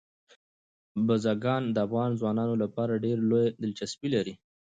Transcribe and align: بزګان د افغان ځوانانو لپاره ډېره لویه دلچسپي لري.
بزګان 1.05 1.63
د 1.71 1.77
افغان 1.87 2.11
ځوانانو 2.19 2.55
لپاره 2.63 3.01
ډېره 3.03 3.21
لویه 3.29 3.51
دلچسپي 3.61 4.09
لري. 4.15 4.33